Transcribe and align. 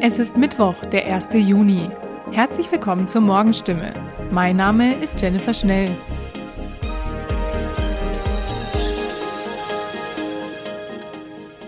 Es 0.00 0.18
ist 0.18 0.36
Mittwoch, 0.36 0.74
der 0.92 1.12
1. 1.12 1.28
Juni. 1.34 1.90
Herzlich 2.32 2.70
willkommen 2.72 3.06
zur 3.06 3.20
Morgenstimme. 3.20 3.92
Mein 4.30 4.56
Name 4.56 4.94
ist 4.94 5.20
Jennifer 5.20 5.52
Schnell. 5.52 5.96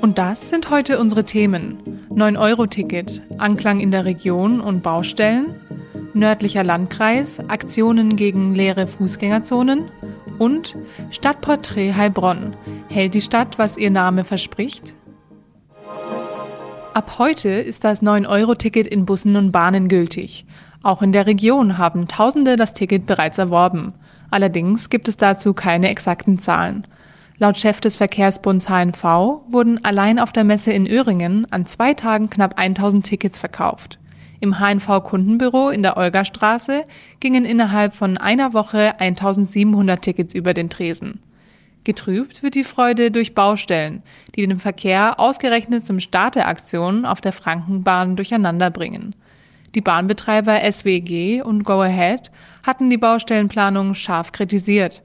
Und 0.00 0.16
das 0.16 0.48
sind 0.48 0.70
heute 0.70 0.98
unsere 0.98 1.24
Themen. 1.24 2.06
9-Euro-Ticket, 2.10 3.20
Anklang 3.36 3.80
in 3.80 3.90
der 3.90 4.04
Region 4.04 4.60
und 4.60 4.82
Baustellen, 4.82 5.54
nördlicher 6.14 6.64
Landkreis, 6.64 7.40
Aktionen 7.48 8.16
gegen 8.16 8.54
leere 8.54 8.86
Fußgängerzonen 8.86 9.90
und 10.38 10.76
Stadtporträt 11.10 11.92
Heilbronn. 11.94 12.56
Hält 12.88 13.14
die 13.14 13.20
Stadt, 13.20 13.58
was 13.58 13.76
ihr 13.76 13.90
Name 13.90 14.24
verspricht? 14.24 14.94
Ab 16.98 17.20
heute 17.20 17.50
ist 17.50 17.84
das 17.84 18.02
9-Euro-Ticket 18.02 18.84
in 18.88 19.06
Bussen 19.06 19.36
und 19.36 19.52
Bahnen 19.52 19.86
gültig. 19.86 20.44
Auch 20.82 21.00
in 21.00 21.12
der 21.12 21.26
Region 21.26 21.78
haben 21.78 22.08
Tausende 22.08 22.56
das 22.56 22.74
Ticket 22.74 23.06
bereits 23.06 23.38
erworben. 23.38 23.92
Allerdings 24.32 24.90
gibt 24.90 25.06
es 25.06 25.16
dazu 25.16 25.54
keine 25.54 25.90
exakten 25.90 26.40
Zahlen. 26.40 26.88
Laut 27.36 27.56
Chef 27.56 27.80
des 27.80 27.94
Verkehrsbunds 27.94 28.68
HNV 28.68 29.04
wurden 29.48 29.84
allein 29.84 30.18
auf 30.18 30.32
der 30.32 30.42
Messe 30.42 30.72
in 30.72 30.88
Öhringen 30.88 31.46
an 31.52 31.66
zwei 31.66 31.94
Tagen 31.94 32.30
knapp 32.30 32.58
1000 32.58 33.06
Tickets 33.06 33.38
verkauft. 33.38 34.00
Im 34.40 34.58
HNV-Kundenbüro 34.58 35.70
in 35.70 35.84
der 35.84 35.98
Olgastraße 35.98 36.82
gingen 37.20 37.44
innerhalb 37.44 37.94
von 37.94 38.18
einer 38.18 38.54
Woche 38.54 38.98
1700 38.98 40.02
Tickets 40.02 40.34
über 40.34 40.52
den 40.52 40.68
Tresen. 40.68 41.20
Getrübt 41.88 42.42
wird 42.42 42.54
die 42.54 42.64
Freude 42.64 43.10
durch 43.10 43.34
Baustellen, 43.34 44.02
die 44.36 44.46
den 44.46 44.58
Verkehr 44.58 45.18
ausgerechnet 45.18 45.86
zum 45.86 46.00
Start 46.00 46.34
der 46.34 46.46
Aktion 46.46 47.06
auf 47.06 47.22
der 47.22 47.32
Frankenbahn 47.32 48.14
durcheinanderbringen. 48.14 49.14
Die 49.74 49.80
Bahnbetreiber 49.80 50.70
SWG 50.70 51.40
und 51.40 51.64
Go 51.64 51.80
Ahead 51.80 52.30
hatten 52.62 52.90
die 52.90 52.98
Baustellenplanung 52.98 53.94
scharf 53.94 54.32
kritisiert. 54.32 55.02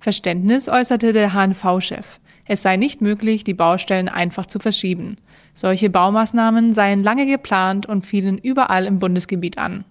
Verständnis 0.00 0.68
äußerte 0.68 1.12
der 1.12 1.34
HNV-Chef. 1.34 2.18
Es 2.46 2.62
sei 2.62 2.78
nicht 2.78 3.00
möglich, 3.00 3.44
die 3.44 3.54
Baustellen 3.54 4.08
einfach 4.08 4.46
zu 4.46 4.58
verschieben. 4.58 5.14
Solche 5.54 5.88
Baumaßnahmen 5.88 6.74
seien 6.74 7.04
lange 7.04 7.26
geplant 7.26 7.86
und 7.86 8.04
fielen 8.04 8.38
überall 8.38 8.86
im 8.86 8.98
Bundesgebiet 8.98 9.56
an. 9.56 9.84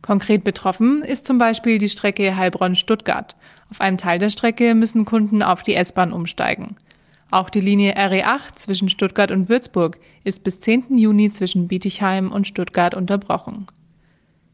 Konkret 0.00 0.44
betroffen 0.44 1.02
ist 1.02 1.26
zum 1.26 1.36
Beispiel 1.36 1.76
die 1.76 1.90
Strecke 1.90 2.36
Heilbronn-Stuttgart. 2.36 3.36
Auf 3.70 3.80
einem 3.80 3.98
Teil 3.98 4.18
der 4.18 4.30
Strecke 4.30 4.74
müssen 4.74 5.04
Kunden 5.04 5.42
auf 5.42 5.62
die 5.62 5.74
S-Bahn 5.74 6.12
umsteigen. 6.12 6.76
Auch 7.30 7.50
die 7.50 7.60
Linie 7.60 7.96
RE8 7.96 8.54
zwischen 8.54 8.88
Stuttgart 8.88 9.30
und 9.30 9.48
Würzburg 9.48 9.98
ist 10.24 10.42
bis 10.44 10.60
10. 10.60 10.96
Juni 10.96 11.30
zwischen 11.30 11.68
Bietigheim 11.68 12.32
und 12.32 12.46
Stuttgart 12.46 12.94
unterbrochen. 12.94 13.66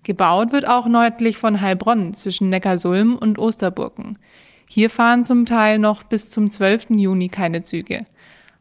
Gebaut 0.03 0.53
wird 0.53 0.69
auch 0.69 0.87
nördlich 0.87 1.39
von 1.39 1.61
Heilbronn 1.61 2.15
zwischen 2.15 2.49
Neckarsulm 2.51 3.17
und 3.17 3.39
Osterburken. 3.39 4.19
Hier 4.69 4.91
fahren 4.91 5.25
zum 5.25 5.47
Teil 5.47 5.79
noch 5.79 6.03
bis 6.03 6.31
zum 6.31 6.51
12. 6.51 6.91
Juni 6.91 7.29
keine 7.29 7.63
Züge. 7.63 8.07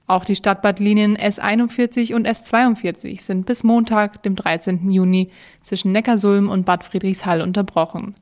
Auch 0.06 0.26
die 0.26 0.36
Stadtbadlinien 0.36 1.18
S41 1.18 2.14
und 2.14 2.28
S42 2.28 3.22
sind 3.22 3.46
bis 3.46 3.64
Montag, 3.64 4.22
dem 4.24 4.36
13. 4.36 4.92
Juni, 4.92 5.30
zwischen 5.62 5.92
Neckarsulm 5.92 6.50
und 6.50 6.66
Bad 6.66 6.84
Friedrichshall 6.84 7.42
unterbrochen. 7.42 8.14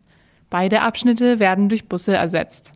Beide 0.51 0.81
Abschnitte 0.81 1.39
werden 1.39 1.69
durch 1.69 1.87
Busse 1.87 2.13
ersetzt. 2.13 2.73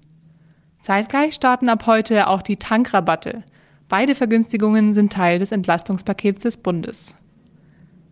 Zeitgleich 0.82 1.36
starten 1.36 1.68
ab 1.68 1.86
heute 1.88 2.28
auch 2.28 2.42
die 2.42 2.56
Tankrabatte. 2.56 3.44
Beide 3.90 4.16
Vergünstigungen 4.16 4.94
sind 4.94 5.12
Teil 5.12 5.40
des 5.40 5.52
Entlastungspakets 5.52 6.42
des 6.42 6.58
Bundes. 6.58 7.16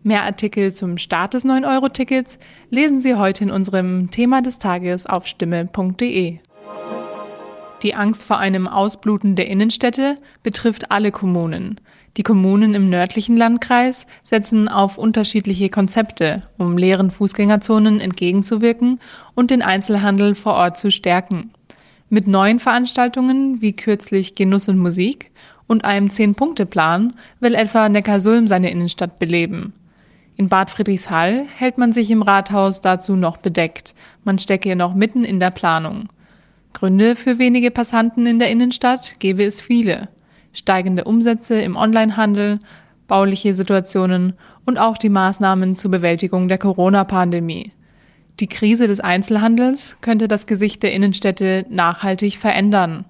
Mehr 0.02 0.24
Artikel 0.24 0.74
zum 0.74 0.98
Start 0.98 1.32
des 1.32 1.46
9-Euro-Tickets 1.46 2.38
lesen 2.68 3.00
Sie 3.00 3.14
heute 3.14 3.44
in 3.44 3.50
unserem 3.50 4.10
Thema 4.10 4.42
des 4.42 4.58
Tages 4.58 5.06
auf 5.06 5.26
stimme.de. 5.26 6.40
Die 7.84 7.94
Angst 7.94 8.24
vor 8.24 8.38
einem 8.38 8.66
Ausbluten 8.66 9.36
der 9.36 9.46
Innenstädte 9.46 10.16
betrifft 10.42 10.90
alle 10.90 11.12
Kommunen. 11.12 11.78
Die 12.16 12.22
Kommunen 12.22 12.72
im 12.72 12.88
nördlichen 12.88 13.36
Landkreis 13.36 14.06
setzen 14.24 14.68
auf 14.68 14.96
unterschiedliche 14.96 15.68
Konzepte, 15.68 16.44
um 16.56 16.78
leeren 16.78 17.10
Fußgängerzonen 17.10 18.00
entgegenzuwirken 18.00 19.00
und 19.34 19.50
den 19.50 19.60
Einzelhandel 19.60 20.34
vor 20.34 20.54
Ort 20.54 20.78
zu 20.78 20.90
stärken. 20.90 21.50
Mit 22.08 22.26
neuen 22.26 22.58
Veranstaltungen 22.58 23.60
wie 23.60 23.76
kürzlich 23.76 24.34
Genuss 24.34 24.66
und 24.66 24.78
Musik 24.78 25.30
und 25.66 25.84
einem 25.84 26.10
Zehn-Punkte-Plan 26.10 27.12
will 27.40 27.54
etwa 27.54 27.90
Neckarsulm 27.90 28.46
seine 28.46 28.70
Innenstadt 28.70 29.18
beleben. 29.18 29.74
In 30.36 30.48
Bad 30.48 30.70
Friedrichshall 30.70 31.44
hält 31.54 31.76
man 31.76 31.92
sich 31.92 32.10
im 32.10 32.22
Rathaus 32.22 32.80
dazu 32.80 33.14
noch 33.14 33.36
bedeckt. 33.36 33.94
Man 34.24 34.38
stecke 34.38 34.74
noch 34.74 34.94
mitten 34.94 35.24
in 35.24 35.38
der 35.38 35.50
Planung. 35.50 36.08
Gründe 36.74 37.16
für 37.16 37.38
wenige 37.38 37.70
Passanten 37.70 38.26
in 38.26 38.38
der 38.38 38.50
Innenstadt 38.50 39.18
gäbe 39.20 39.44
es 39.44 39.62
viele. 39.62 40.08
Steigende 40.52 41.04
Umsätze 41.04 41.54
im 41.60 41.76
Onlinehandel, 41.76 42.58
bauliche 43.06 43.54
Situationen 43.54 44.34
und 44.66 44.78
auch 44.78 44.98
die 44.98 45.08
Maßnahmen 45.08 45.76
zur 45.76 45.90
Bewältigung 45.92 46.48
der 46.48 46.58
Corona-Pandemie. 46.58 47.72
Die 48.40 48.48
Krise 48.48 48.88
des 48.88 49.00
Einzelhandels 49.00 49.96
könnte 50.00 50.26
das 50.26 50.46
Gesicht 50.46 50.82
der 50.82 50.92
Innenstädte 50.92 51.64
nachhaltig 51.70 52.38
verändern. 52.38 53.04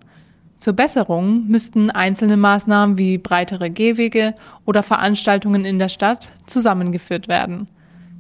Zur 0.61 0.75
Besserung 0.75 1.47
müssten 1.47 1.91
einzelne 1.91 2.37
Maßnahmen 2.37 2.99
wie 2.99 3.19
breitere 3.19 3.71
Gehwege 3.71 4.35
oder 4.67 4.83
Veranstaltungen 4.83 5.65
in 5.65 5.79
der 5.79 5.89
Stadt 5.89 6.31
zusammengeführt 6.47 7.29
werden. 7.29 7.69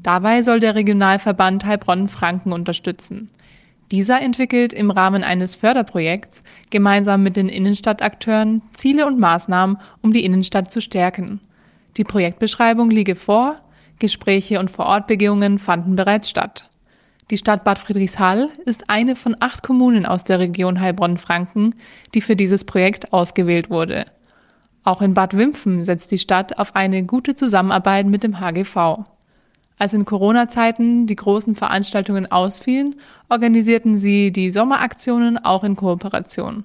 Dabei 0.02 0.42
soll 0.42 0.60
der 0.60 0.74
Regionalverband 0.74 1.64
Heilbronn-Franken 1.64 2.52
unterstützen. 2.52 3.30
Dieser 3.94 4.20
entwickelt 4.20 4.72
im 4.72 4.90
Rahmen 4.90 5.22
eines 5.22 5.54
Förderprojekts 5.54 6.42
gemeinsam 6.70 7.22
mit 7.22 7.36
den 7.36 7.48
Innenstadtakteuren 7.48 8.60
Ziele 8.74 9.06
und 9.06 9.20
Maßnahmen, 9.20 9.78
um 10.02 10.12
die 10.12 10.24
Innenstadt 10.24 10.72
zu 10.72 10.80
stärken. 10.80 11.38
Die 11.96 12.02
Projektbeschreibung 12.02 12.90
liege 12.90 13.14
vor, 13.14 13.54
Gespräche 14.00 14.58
und 14.58 14.72
Vorortbegehungen 14.72 15.60
fanden 15.60 15.94
bereits 15.94 16.28
statt. 16.28 16.68
Die 17.30 17.36
Stadt 17.36 17.62
Bad 17.62 17.78
Friedrichshall 17.78 18.48
ist 18.64 18.90
eine 18.90 19.14
von 19.14 19.36
acht 19.38 19.62
Kommunen 19.62 20.06
aus 20.06 20.24
der 20.24 20.40
Region 20.40 20.80
Heilbronn-Franken, 20.80 21.76
die 22.14 22.20
für 22.20 22.34
dieses 22.34 22.64
Projekt 22.64 23.12
ausgewählt 23.12 23.70
wurde. 23.70 24.06
Auch 24.82 25.02
in 25.02 25.14
Bad 25.14 25.36
Wimpfen 25.36 25.84
setzt 25.84 26.10
die 26.10 26.18
Stadt 26.18 26.58
auf 26.58 26.74
eine 26.74 27.04
gute 27.04 27.36
Zusammenarbeit 27.36 28.06
mit 28.06 28.24
dem 28.24 28.40
HGV. 28.40 29.04
Als 29.78 29.92
in 29.92 30.04
Corona-Zeiten 30.04 31.06
die 31.06 31.16
großen 31.16 31.56
Veranstaltungen 31.56 32.30
ausfielen, 32.30 32.94
organisierten 33.28 33.98
sie 33.98 34.30
die 34.30 34.50
Sommeraktionen 34.50 35.36
auch 35.36 35.64
in 35.64 35.74
Kooperation. 35.74 36.64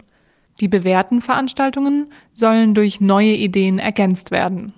Die 0.60 0.68
bewährten 0.68 1.22
Veranstaltungen 1.22 2.12
sollen 2.34 2.74
durch 2.74 3.02
neue 3.02 3.34
Ideen 3.34 3.80
ergänzt 3.80 4.32
werden. 4.32 4.74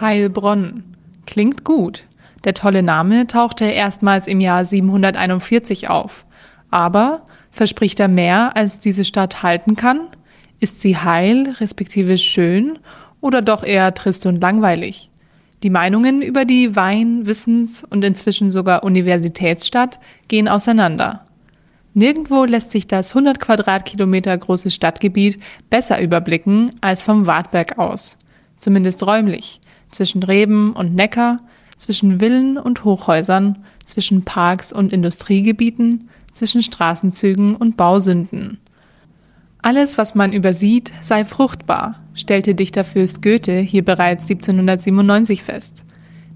Heilbronn. 0.00 0.84
Klingt 1.26 1.64
gut. 1.64 2.04
Der 2.44 2.54
tolle 2.54 2.82
Name 2.82 3.26
tauchte 3.28 3.64
erstmals 3.64 4.26
im 4.26 4.40
Jahr 4.40 4.64
741 4.64 5.88
auf. 5.88 6.26
Aber 6.70 7.22
verspricht 7.52 8.00
er 8.00 8.08
mehr, 8.08 8.56
als 8.56 8.80
diese 8.80 9.04
Stadt 9.04 9.42
halten 9.42 9.76
kann? 9.76 10.08
Ist 10.58 10.80
sie 10.80 10.96
heil, 10.96 11.54
respektive 11.60 12.18
schön 12.18 12.78
oder 13.20 13.42
doch 13.42 13.62
eher 13.62 13.94
trist 13.94 14.26
und 14.26 14.40
langweilig? 14.40 15.11
Die 15.62 15.70
Meinungen 15.70 16.22
über 16.22 16.44
die 16.44 16.74
Wein-, 16.74 17.24
Wissens- 17.24 17.84
und 17.84 18.02
inzwischen 18.02 18.50
sogar 18.50 18.82
Universitätsstadt 18.82 20.00
gehen 20.26 20.48
auseinander. 20.48 21.26
Nirgendwo 21.94 22.44
lässt 22.44 22.70
sich 22.70 22.88
das 22.88 23.10
100 23.10 23.38
Quadratkilometer 23.38 24.36
große 24.36 24.70
Stadtgebiet 24.70 25.38
besser 25.70 26.00
überblicken 26.00 26.72
als 26.80 27.02
vom 27.02 27.26
Wartberg 27.26 27.78
aus. 27.78 28.16
Zumindest 28.58 29.06
räumlich. 29.06 29.60
Zwischen 29.90 30.22
Reben 30.22 30.72
und 30.72 30.94
Neckar, 30.94 31.40
zwischen 31.76 32.18
Villen 32.18 32.56
und 32.56 32.84
Hochhäusern, 32.84 33.58
zwischen 33.84 34.24
Parks 34.24 34.72
und 34.72 34.92
Industriegebieten, 34.92 36.08
zwischen 36.32 36.62
Straßenzügen 36.62 37.54
und 37.54 37.76
Bausünden. 37.76 38.58
Alles, 39.64 39.96
was 39.96 40.16
man 40.16 40.32
übersieht, 40.32 40.92
sei 41.02 41.24
fruchtbar, 41.24 42.00
stellte 42.14 42.56
Dichterfürst 42.56 43.22
Goethe 43.22 43.60
hier 43.60 43.84
bereits 43.84 44.22
1797 44.22 45.44
fest. 45.44 45.84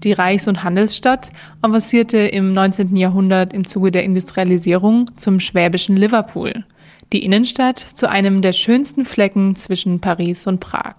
Die 0.03 0.13
Reichs- 0.13 0.47
und 0.47 0.63
Handelsstadt 0.63 1.31
avancierte 1.61 2.19
im 2.19 2.53
19. 2.53 2.95
Jahrhundert 2.95 3.51
im 3.53 3.65
Zuge 3.65 3.91
der 3.91 4.05
Industrialisierung 4.05 5.05
zum 5.17 5.41
schwäbischen 5.41 5.97
Liverpool, 5.97 6.63
die 7.11 7.25
Innenstadt 7.25 7.79
zu 7.79 8.09
einem 8.09 8.41
der 8.41 8.53
schönsten 8.53 9.03
Flecken 9.03 9.57
zwischen 9.57 9.99
Paris 9.99 10.47
und 10.47 10.61
Prag. 10.61 10.95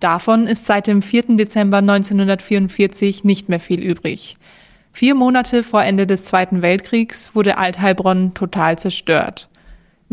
Davon 0.00 0.46
ist 0.46 0.66
seit 0.66 0.88
dem 0.88 1.00
4. 1.00 1.36
Dezember 1.36 1.78
1944 1.78 3.24
nicht 3.24 3.48
mehr 3.48 3.60
viel 3.60 3.82
übrig. 3.82 4.36
Vier 4.92 5.14
Monate 5.14 5.62
vor 5.62 5.82
Ende 5.82 6.06
des 6.06 6.26
Zweiten 6.26 6.60
Weltkriegs 6.60 7.34
wurde 7.34 7.56
Altheilbronn 7.56 8.34
total 8.34 8.78
zerstört. 8.78 9.48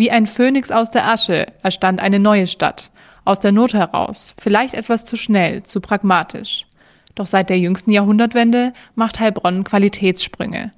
Wie 0.02 0.10
ein 0.10 0.26
Phönix 0.26 0.72
aus 0.72 0.90
der 0.90 1.08
Asche 1.08 1.46
erstand 1.62 2.00
eine 2.00 2.18
neue 2.18 2.48
Stadt, 2.48 2.90
Aus 3.24 3.40
der 3.40 3.52
Not 3.52 3.76
heraus, 3.76 4.34
vielleicht 4.40 4.74
etwas 4.74 5.06
zu 5.06 5.16
schnell, 5.16 5.62
zu 5.62 5.80
pragmatisch. 5.80 6.66
Doch 7.14 7.28
seit 7.28 7.52
der 7.52 7.60
jüngsten 7.60 7.92
Jahrhundertwende 7.92 8.74
macht 8.96 9.20
Heilbronn 9.20 9.64
Qualitätssprünge. 9.64 10.72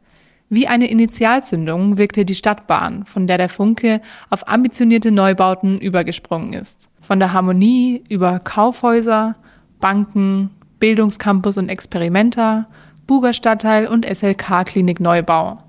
Wie 0.50 0.68
eine 0.68 0.88
Initialzündung 0.88 1.98
wirkte 1.98 2.26
die 2.26 2.36
Stadtbahn, 2.36 3.06
von 3.06 3.26
der 3.26 3.38
der 3.38 3.48
Funke 3.48 4.02
auf 4.30 4.50
ambitionierte 4.50 5.14
Neubauten 5.14 5.80
übergesprungen 5.80 6.52
ist. 6.52 6.90
Von 7.00 7.20
der 7.20 7.32
Harmonie 7.32 8.04
über 8.10 8.40
Kaufhäuser, 8.40 9.38
Banken, 9.80 10.50
Bildungscampus 10.80 11.58
und 11.58 11.70
Experimenta, 11.70 12.68
Buger 13.08 13.32
Stadtteil 13.32 13.88
und 13.88 14.06
SLK 14.06 14.66
Klinik 14.66 15.00
Neubau. 15.00 15.63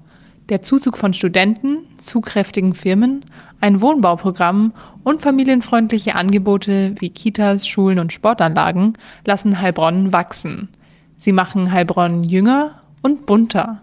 Der 0.51 0.61
Zuzug 0.61 0.99
von 0.99 1.15
Studenten, 1.15 1.79
zugkräftigen 1.97 2.75
Firmen, 2.75 3.25
ein 3.63 3.81
Wohnbauprogramm 3.81 4.75
und 5.03 5.23
familienfreundliche 5.23 6.17
Angebote 6.17 6.95
wie 6.99 7.09
Kitas, 7.09 7.67
Schulen 7.67 7.99
und 7.99 8.13
Sportanlagen 8.13 8.93
lassen 9.27 9.63
Heilbronn 9.63 10.13
wachsen. 10.13 10.69
Sie 11.17 11.33
machen 11.33 11.73
Heilbronn 11.73 12.25
jünger 12.25 12.83
und 13.01 13.25
bunter. 13.25 13.81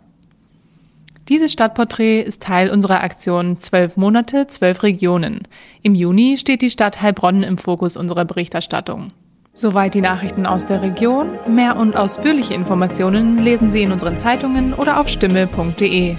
Dieses 1.29 1.51
Stadtporträt 1.51 2.21
ist 2.21 2.43
Teil 2.43 2.69
unserer 2.69 3.01
Aktion 3.01 3.59
Zwölf 3.59 3.97
Monate, 3.97 4.45
zwölf 4.45 4.83
Regionen. 4.83 5.47
Im 5.81 5.95
Juni 5.95 6.37
steht 6.37 6.61
die 6.61 6.69
Stadt 6.69 7.01
Heilbronn 7.01 7.41
im 7.41 7.57
Fokus 7.57 7.97
unserer 7.97 8.25
Berichterstattung. 8.25 9.13
Soweit 9.53 9.93
die 9.93 10.01
Nachrichten 10.01 10.45
aus 10.45 10.65
der 10.65 10.81
Region. 10.81 11.37
Mehr 11.45 11.75
und 11.75 11.97
ausführliche 11.97 12.53
Informationen 12.53 13.37
lesen 13.37 13.69
Sie 13.69 13.83
in 13.83 13.91
unseren 13.91 14.17
Zeitungen 14.17 14.73
oder 14.73 14.99
auf 14.99 15.09
stimme.de. 15.09 16.15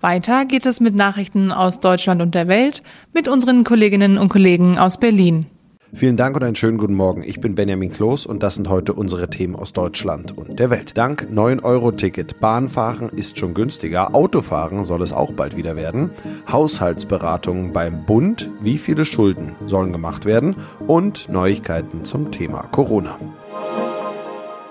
Weiter 0.00 0.44
geht 0.46 0.64
es 0.64 0.80
mit 0.80 0.94
Nachrichten 0.94 1.52
aus 1.52 1.80
Deutschland 1.80 2.22
und 2.22 2.34
der 2.34 2.48
Welt 2.48 2.82
mit 3.12 3.28
unseren 3.28 3.62
Kolleginnen 3.62 4.16
und 4.16 4.30
Kollegen 4.30 4.78
aus 4.78 4.98
Berlin. 4.98 5.46
Vielen 5.94 6.16
Dank 6.16 6.34
und 6.34 6.42
einen 6.42 6.56
schönen 6.56 6.76
guten 6.76 6.94
Morgen. 6.94 7.22
Ich 7.22 7.38
bin 7.38 7.54
Benjamin 7.54 7.92
Kloß 7.92 8.26
und 8.26 8.42
das 8.42 8.56
sind 8.56 8.68
heute 8.68 8.94
unsere 8.94 9.30
Themen 9.30 9.54
aus 9.54 9.72
Deutschland 9.72 10.36
und 10.36 10.58
der 10.58 10.68
Welt. 10.68 10.98
Dank 10.98 11.28
9-Euro-Ticket. 11.32 12.40
Bahnfahren 12.40 13.10
ist 13.10 13.38
schon 13.38 13.54
günstiger. 13.54 14.12
Autofahren 14.12 14.84
soll 14.84 15.02
es 15.02 15.12
auch 15.12 15.32
bald 15.32 15.56
wieder 15.56 15.76
werden. 15.76 16.10
Haushaltsberatungen 16.50 17.72
beim 17.72 18.04
Bund. 18.06 18.50
Wie 18.60 18.76
viele 18.78 19.04
Schulden 19.04 19.54
sollen 19.66 19.92
gemacht 19.92 20.24
werden? 20.24 20.56
Und 20.88 21.28
Neuigkeiten 21.28 22.04
zum 22.04 22.32
Thema 22.32 22.62
Corona. 22.72 23.16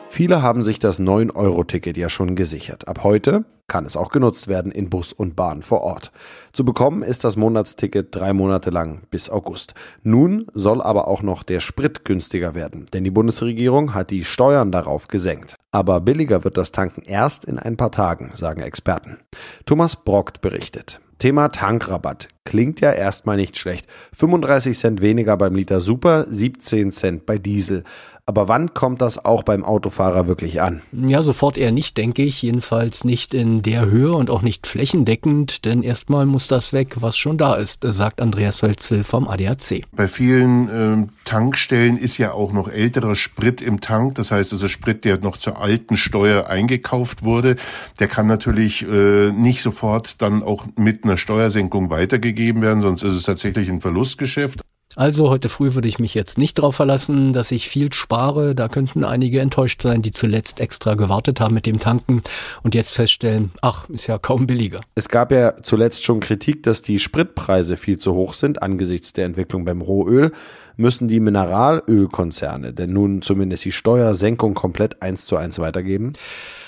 Viele 0.09 0.41
haben 0.41 0.61
sich 0.61 0.79
das 0.79 0.99
9-Euro-Ticket 0.99 1.95
ja 1.95 2.09
schon 2.09 2.35
gesichert. 2.35 2.89
Ab 2.89 3.03
heute 3.03 3.45
kann 3.67 3.85
es 3.85 3.97
auch 3.97 4.09
genutzt 4.09 4.47
werden 4.47 4.71
in 4.71 4.89
Bus 4.89 5.13
und 5.13 5.35
Bahn 5.35 5.61
vor 5.61 5.81
Ort. 5.81 6.11
Zu 6.51 6.65
bekommen 6.65 7.01
ist 7.01 7.23
das 7.23 7.37
Monatsticket 7.37 8.15
drei 8.15 8.33
Monate 8.33 8.69
lang 8.69 9.03
bis 9.09 9.29
August. 9.29 9.73
Nun 10.03 10.47
soll 10.53 10.81
aber 10.81 11.07
auch 11.07 11.21
noch 11.21 11.43
der 11.43 11.59
Sprit 11.59 12.05
günstiger 12.05 12.55
werden, 12.55 12.85
denn 12.93 13.03
die 13.03 13.11
Bundesregierung 13.11 13.93
hat 13.93 14.11
die 14.11 14.23
Steuern 14.23 14.71
darauf 14.71 15.07
gesenkt. 15.07 15.55
Aber 15.71 16.01
billiger 16.01 16.43
wird 16.43 16.57
das 16.57 16.71
Tanken 16.71 17.01
erst 17.03 17.45
in 17.45 17.57
ein 17.57 17.77
paar 17.77 17.91
Tagen, 17.91 18.31
sagen 18.35 18.61
Experten. 18.61 19.17
Thomas 19.65 19.95
Brockt 19.95 20.41
berichtet. 20.41 20.99
Thema 21.23 21.49
Tankrabatt. 21.49 22.27
Klingt 22.43 22.81
ja 22.81 22.91
erstmal 22.91 23.37
nicht 23.37 23.57
schlecht. 23.57 23.87
35 24.13 24.77
Cent 24.77 25.01
weniger 25.01 25.37
beim 25.37 25.55
Liter 25.55 25.79
Super, 25.79 26.25
17 26.29 26.91
Cent 26.91 27.25
bei 27.25 27.37
Diesel. 27.37 27.85
Aber 28.25 28.47
wann 28.47 28.73
kommt 28.73 29.01
das 29.01 29.23
auch 29.23 29.43
beim 29.43 29.65
Autofahrer 29.65 30.27
wirklich 30.27 30.61
an? 30.61 30.81
Ja, 30.91 31.21
sofort 31.21 31.57
eher 31.57 31.71
nicht, 31.71 31.97
denke 31.97 32.23
ich. 32.23 32.41
Jedenfalls 32.41 33.03
nicht 33.03 33.33
in 33.33 33.52
der 33.61 33.85
Höhe 33.85 34.13
und 34.13 34.29
auch 34.29 34.41
nicht 34.41 34.67
flächendeckend, 34.67 35.65
denn 35.65 35.83
erstmal 35.83 36.25
muss 36.25 36.47
das 36.47 36.73
weg, 36.73 36.95
was 36.99 37.17
schon 37.17 37.37
da 37.37 37.55
ist, 37.55 37.81
sagt 37.83 38.21
Andreas 38.21 38.63
Wölzel 38.63 39.03
vom 39.03 39.27
ADAC. 39.27 39.83
Bei 39.91 40.07
vielen 40.07 40.69
äh, 40.69 41.07
Tankstellen 41.25 41.97
ist 41.97 42.17
ja 42.17 42.31
auch 42.33 42.53
noch 42.53 42.69
älterer 42.69 43.15
Sprit 43.15 43.61
im 43.61 43.81
Tank. 43.81 44.15
Das 44.15 44.31
heißt, 44.31 44.51
also 44.53 44.67
Sprit, 44.67 45.05
der 45.05 45.19
noch 45.19 45.37
zur 45.37 45.59
alten 45.61 45.97
Steuer 45.97 46.47
eingekauft 46.47 47.23
wurde, 47.23 47.55
der 47.99 48.07
kann 48.07 48.27
natürlich 48.27 48.87
äh, 48.87 49.31
nicht 49.31 49.61
sofort 49.61 50.21
dann 50.21 50.43
auch 50.43 50.65
mit 50.75 51.03
einer 51.03 51.17
Steuersenkung 51.17 51.89
weitergegeben 51.89 52.61
werden, 52.61 52.81
sonst 52.81 53.03
ist 53.03 53.15
es 53.15 53.23
tatsächlich 53.23 53.69
ein 53.69 53.81
Verlustgeschäft. 53.81 54.61
Also 54.95 55.29
heute 55.29 55.49
früh 55.49 55.73
würde 55.73 55.87
ich 55.87 55.97
mich 55.97 56.13
jetzt 56.13 56.37
nicht 56.37 56.59
darauf 56.59 56.75
verlassen, 56.75 57.33
dass 57.33 57.51
ich 57.51 57.67
viel 57.67 57.91
spare. 57.93 58.53
Da 58.53 58.67
könnten 58.67 59.03
einige 59.03 59.39
enttäuscht 59.39 59.81
sein, 59.81 60.01
die 60.01 60.11
zuletzt 60.11 60.59
extra 60.59 60.93
gewartet 60.93 61.39
haben 61.39 61.55
mit 61.55 61.65
dem 61.65 61.79
Tanken 61.79 62.21
und 62.61 62.75
jetzt 62.75 62.93
feststellen, 62.93 63.51
ach, 63.61 63.89
ist 63.89 64.07
ja 64.07 64.17
kaum 64.17 64.45
billiger. 64.45 64.81
Es 64.95 65.09
gab 65.09 65.31
ja 65.31 65.55
zuletzt 65.63 66.03
schon 66.03 66.19
Kritik, 66.19 66.63
dass 66.63 66.81
die 66.81 66.99
Spritpreise 66.99 67.77
viel 67.77 67.97
zu 67.97 68.13
hoch 68.13 68.35
sind 68.35 68.61
angesichts 68.61 69.13
der 69.13 69.25
Entwicklung 69.25 69.65
beim 69.65 69.81
Rohöl. 69.81 70.31
Müssen 70.75 71.07
die 71.07 71.19
Mineralölkonzerne 71.19 72.73
denn 72.73 72.93
nun 72.93 73.21
zumindest 73.21 73.65
die 73.65 73.71
Steuersenkung 73.71 74.55
komplett 74.55 75.01
eins 75.03 75.25
zu 75.25 75.37
eins 75.37 75.59
weitergeben? 75.59 76.13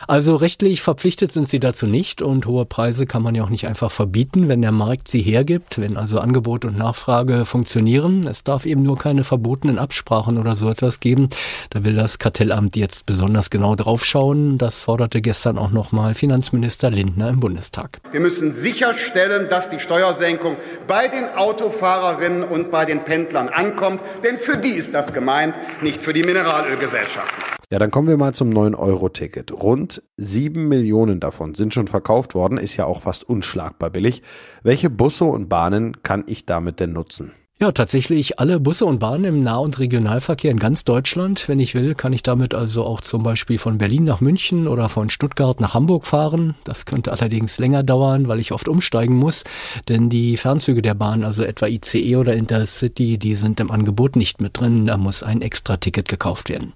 Also 0.08 0.36
rechtlich 0.36 0.82
verpflichtet 0.82 1.32
sind 1.32 1.50
sie 1.50 1.60
dazu 1.60 1.88
nicht 1.88 2.22
und 2.22 2.46
hohe 2.46 2.66
Preise 2.66 3.08
kann 3.08 3.24
man 3.24 3.34
ja 3.34 3.44
auch 3.44 3.50
nicht 3.50 3.68
einfach 3.68 3.90
verbieten, 3.90 4.48
wenn 4.48 4.62
der 4.62 4.72
Markt 4.72 5.08
sie 5.08 5.22
hergibt, 5.22 5.80
wenn 5.80 5.98
also 5.98 6.20
Angebot 6.20 6.64
und 6.64 6.78
Nachfrage 6.78 7.44
funktionieren. 7.46 8.28
Es 8.28 8.44
darf 8.44 8.66
eben 8.66 8.84
nur 8.84 8.98
keine 8.98 9.24
verbotenen 9.24 9.80
Absprachen 9.80 10.38
oder 10.38 10.56
so 10.56 10.70
etwas 10.70 11.00
geben. 11.00 11.30
Da 11.72 11.84
will 11.84 11.96
das 11.96 12.20
Kartellamt 12.20 12.76
jetzt 12.76 13.06
besonders 13.06 13.50
genau 13.50 13.76
draufschauen. 13.76 14.60
Das 14.60 14.82
forderte 14.82 15.22
gestern 15.22 15.58
auch 15.58 15.72
nochmal 15.72 16.14
Finanzminister 16.14 16.92
Lindner 16.92 17.30
im 17.30 17.40
Bundestag. 17.40 18.00
Wir 18.12 18.20
müssen 18.20 18.54
sicherstellen, 18.54 19.50
dass 19.50 19.70
die 19.70 19.80
Steuersenkung 19.80 20.58
bei 20.88 21.08
den 21.08 21.30
Autofahrerinnen 21.36 22.44
und 22.44 22.70
bei 22.70 22.86
den 22.86 23.04
Pendlern 23.04 23.50
ankommt, 23.50 24.02
denn 24.24 24.38
für 24.38 24.58
die 24.58 24.70
ist 24.70 24.94
das 24.94 25.14
gemeint, 25.14 25.60
nicht 25.82 26.04
für 26.04 26.14
die 26.14 26.24
Mineralölgesellschaften. 26.24 27.56
Ja, 27.72 27.80
dann 27.80 27.90
kommen 27.90 28.08
wir 28.08 28.16
mal 28.16 28.34
zum 28.34 28.52
9-Euro-Ticket. 28.52 29.52
Rund 29.52 29.95
7 30.18 30.68
Millionen 30.68 31.20
davon 31.20 31.56
sind 31.56 31.74
schon 31.74 31.88
verkauft 31.88 32.36
worden, 32.36 32.58
ist 32.58 32.78
ja 32.78 32.86
auch 32.86 33.02
fast 33.02 33.28
unschlagbar 33.28 33.90
billig. 33.90 34.22
Welche 34.64 34.90
Busse 34.90 35.26
und 35.26 35.50
Bahnen 35.50 36.04
kann 36.04 36.24
ich 36.28 36.46
damit 36.46 36.80
denn 36.80 36.94
nutzen? 36.94 37.34
Ja, 37.58 37.72
tatsächlich 37.72 38.38
alle 38.38 38.60
Busse 38.60 38.86
und 38.86 39.00
Bahnen 39.00 39.24
im 39.24 39.38
Nah- 39.38 39.60
und 39.60 39.80
Regionalverkehr 39.80 40.52
in 40.52 40.60
ganz 40.60 40.84
Deutschland. 40.84 41.48
Wenn 41.48 41.62
ich 41.62 41.74
will, 41.74 41.96
kann 41.96 42.12
ich 42.12 42.22
damit 42.22 42.54
also 42.54 42.84
auch 42.84 43.00
zum 43.00 43.24
Beispiel 43.24 43.58
von 43.60 43.78
Berlin 43.78 44.04
nach 44.04 44.20
München 44.20 44.68
oder 44.68 44.90
von 44.90 45.10
Stuttgart 45.10 45.62
nach 45.62 45.74
Hamburg 45.74 46.06
fahren. 46.06 46.56
Das 46.66 46.86
könnte 46.86 47.14
allerdings 47.14 47.58
länger 47.58 47.82
dauern, 47.82 48.28
weil 48.28 48.42
ich 48.42 48.52
oft 48.52 48.68
umsteigen 48.68 49.16
muss, 49.16 49.46
denn 49.88 50.10
die 50.10 50.36
Fernzüge 50.36 50.82
der 50.82 50.96
Bahn, 50.96 51.24
also 51.24 51.44
etwa 51.44 51.68
ICE 51.68 52.18
oder 52.18 52.34
Intercity, 52.34 53.18
die 53.18 53.36
sind 53.36 53.62
im 53.62 53.72
Angebot 53.72 54.18
nicht 54.18 54.42
mit 54.42 54.60
drin. 54.60 54.88
Da 54.88 54.98
muss 54.98 55.24
ein 55.24 55.42
extra 55.42 55.78
Ticket 55.78 56.10
gekauft 56.10 56.50
werden. 56.50 56.74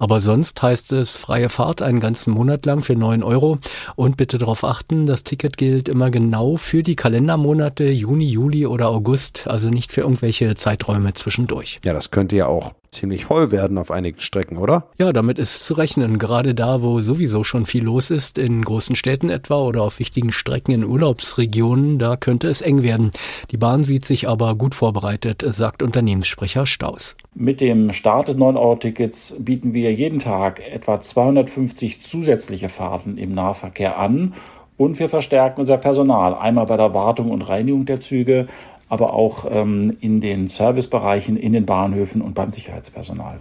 Aber 0.00 0.18
sonst 0.18 0.60
heißt 0.60 0.90
es 0.94 1.16
freie 1.16 1.48
Fahrt 1.48 1.82
einen 1.82 2.00
ganzen 2.00 2.32
Monat 2.32 2.66
lang 2.66 2.80
für 2.80 2.96
neun 2.96 3.22
Euro. 3.22 3.58
Und 3.94 4.16
bitte 4.16 4.38
darauf 4.38 4.64
achten, 4.64 5.06
das 5.06 5.22
Ticket 5.22 5.56
gilt 5.56 5.88
immer 5.88 6.10
genau 6.10 6.56
für 6.56 6.82
die 6.82 6.96
Kalendermonate 6.96 7.84
Juni, 7.84 8.26
Juli 8.28 8.66
oder 8.66 8.88
August, 8.88 9.46
also 9.46 9.70
nicht 9.70 9.92
für 9.92 10.15
irgendwelche 10.16 10.54
Zeiträume 10.54 11.12
zwischendurch. 11.12 11.78
Ja, 11.84 11.92
das 11.92 12.10
könnte 12.10 12.36
ja 12.36 12.46
auch 12.46 12.72
ziemlich 12.90 13.26
voll 13.26 13.52
werden 13.52 13.76
auf 13.76 13.90
einigen 13.90 14.18
Strecken, 14.18 14.56
oder? 14.56 14.88
Ja, 14.98 15.12
damit 15.12 15.38
ist 15.38 15.66
zu 15.66 15.74
rechnen. 15.74 16.18
Gerade 16.18 16.54
da, 16.54 16.82
wo 16.82 17.02
sowieso 17.02 17.44
schon 17.44 17.66
viel 17.66 17.84
los 17.84 18.10
ist, 18.10 18.38
in 18.38 18.62
großen 18.62 18.96
Städten 18.96 19.28
etwa 19.28 19.60
oder 19.60 19.82
auf 19.82 19.98
wichtigen 19.98 20.32
Strecken 20.32 20.72
in 20.72 20.84
Urlaubsregionen, 20.84 21.98
da 21.98 22.16
könnte 22.16 22.48
es 22.48 22.62
eng 22.62 22.82
werden. 22.82 23.10
Die 23.50 23.58
Bahn 23.58 23.84
sieht 23.84 24.06
sich 24.06 24.26
aber 24.26 24.54
gut 24.54 24.74
vorbereitet, 24.74 25.44
sagt 25.46 25.82
Unternehmenssprecher 25.82 26.64
Staus. 26.64 27.16
Mit 27.34 27.60
dem 27.60 27.92
Start 27.92 28.28
des 28.28 28.36
9-Euro-Tickets 28.36 29.36
bieten 29.38 29.74
wir 29.74 29.92
jeden 29.92 30.20
Tag 30.20 30.62
etwa 30.66 30.98
250 30.98 32.00
zusätzliche 32.00 32.70
Fahrten 32.70 33.18
im 33.18 33.34
Nahverkehr 33.34 33.98
an 33.98 34.32
und 34.78 34.98
wir 34.98 35.08
verstärken 35.08 35.60
unser 35.60 35.78
Personal 35.78 36.34
einmal 36.34 36.66
bei 36.66 36.76
der 36.76 36.92
Wartung 36.94 37.30
und 37.30 37.42
Reinigung 37.42 37.86
der 37.86 38.00
Züge, 38.00 38.46
aber 38.88 39.14
auch 39.14 39.46
ähm, 39.50 39.96
in 40.00 40.20
den 40.20 40.48
Servicebereichen, 40.48 41.36
in 41.36 41.52
den 41.52 41.66
Bahnhöfen 41.66 42.22
und 42.22 42.34
beim 42.34 42.50
Sicherheitspersonal. 42.50 43.40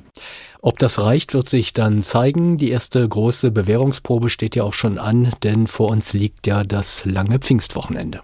Ob 0.62 0.80
das 0.80 1.00
reicht, 1.00 1.34
wird 1.34 1.48
sich 1.50 1.74
dann 1.74 2.02
zeigen. 2.02 2.58
Die 2.58 2.72
erste 2.72 3.08
große 3.08 3.52
Bewährungsprobe 3.52 4.30
steht 4.30 4.56
ja 4.56 4.64
auch 4.64 4.74
schon 4.74 4.98
an, 4.98 5.32
denn 5.44 5.68
vor 5.68 5.90
uns 5.90 6.14
liegt 6.14 6.48
ja 6.48 6.64
das 6.64 7.06
lange 7.06 7.40
Pfingstwochenende. 7.40 8.22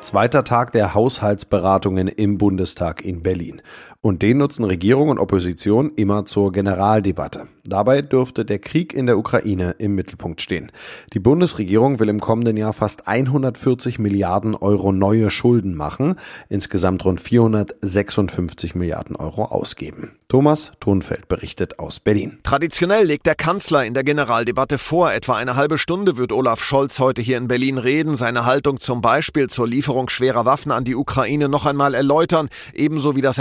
Zweiter 0.00 0.44
Tag 0.44 0.72
der 0.72 0.94
Haushaltsberatungen 0.94 2.06
im 2.06 2.38
Bundestag 2.38 3.04
in 3.04 3.22
Berlin. 3.22 3.62
Und 4.00 4.22
den 4.22 4.38
nutzen 4.38 4.64
Regierung 4.64 5.08
und 5.08 5.18
Opposition 5.18 5.90
immer 5.96 6.24
zur 6.24 6.52
Generaldebatte. 6.52 7.48
Dabei 7.68 8.00
dürfte 8.00 8.44
der 8.44 8.60
Krieg 8.60 8.94
in 8.94 9.06
der 9.06 9.18
Ukraine 9.18 9.74
im 9.78 9.96
Mittelpunkt 9.96 10.40
stehen. 10.40 10.70
Die 11.12 11.18
Bundesregierung 11.18 11.98
will 11.98 12.08
im 12.08 12.20
kommenden 12.20 12.56
Jahr 12.56 12.72
fast 12.72 13.08
140 13.08 13.98
Milliarden 13.98 14.54
Euro 14.54 14.92
neue 14.92 15.30
Schulden 15.30 15.74
machen, 15.74 16.14
insgesamt 16.48 17.04
rund 17.04 17.20
456 17.20 18.76
Milliarden 18.76 19.16
Euro 19.16 19.44
ausgeben. 19.46 20.12
Thomas 20.28 20.72
Thunfeld 20.78 21.26
berichtet 21.26 21.78
aus 21.78 22.00
Berlin. 22.00 22.38
Traditionell 22.42 23.04
legt 23.04 23.26
der 23.26 23.34
Kanzler 23.34 23.84
in 23.84 23.94
der 23.94 24.04
Generaldebatte 24.04 24.78
vor. 24.78 25.12
Etwa 25.12 25.36
eine 25.36 25.56
halbe 25.56 25.76
Stunde 25.76 26.16
wird 26.16 26.32
Olaf 26.32 26.62
Scholz 26.62 27.00
heute 27.00 27.20
hier 27.20 27.36
in 27.36 27.48
Berlin 27.48 27.78
reden, 27.78 28.14
seine 28.14 28.46
Haltung 28.46 28.78
zum 28.78 29.02
Beispiel 29.02 29.48
zur 29.48 29.66
Lieferung 29.66 30.08
schwerer 30.08 30.46
Waffen 30.46 30.70
an 30.70 30.84
die 30.84 30.94
Ukraine 30.94 31.48
noch 31.48 31.66
einmal 31.66 31.94
erläutern, 31.94 32.48
ebenso 32.74 33.16
wie 33.16 33.22
das 33.22 33.38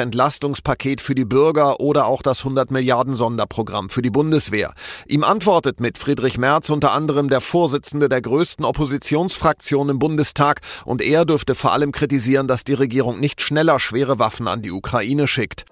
Entlastungspaket 0.48 1.02
für 1.02 1.16
die 1.16 1.26
Bürger 1.26 1.80
oder 1.80 2.06
auch 2.06 2.22
das 2.22 2.40
100 2.40 2.72
Milliarden 2.72 3.14
Sonderprogramm 3.14 3.90
für 3.90 4.02
die 4.02 4.10
Bundeswehr. 4.10 4.74
Ihm 5.08 5.24
antwortet 5.24 5.80
mit 5.80 5.98
Friedrich 5.98 6.38
Merz 6.38 6.70
unter 6.70 6.94
anderem 6.94 7.28
der 7.30 7.42
Vorsitzende 7.42 8.08
der 8.08 8.22
größten 8.22 8.64
Oppositionsfraktion 8.64 9.90
im 9.90 10.00
Bundestag 10.00 10.62
und 10.86 11.02
er 11.02 11.26
dürfte 11.26 11.54
vor 11.54 11.74
allem 11.74 11.92
kritisieren, 11.92 12.48
dass 12.48 12.64
die 12.64 12.74
Regierung 12.74 13.20
nicht 13.20 13.42
schneller 13.42 13.80
schwere 13.80 14.20
Waffen 14.20 14.48
an 14.48 14.62
die 14.62 14.72
Ukraine 14.72 15.28
schickt. 15.28 15.66